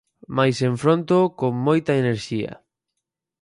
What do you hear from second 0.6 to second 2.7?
enfróntoo con moita enerxía.